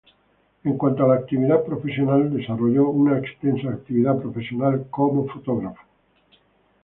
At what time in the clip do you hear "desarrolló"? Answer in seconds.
2.35-2.89